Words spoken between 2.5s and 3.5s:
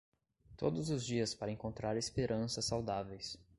saudáveis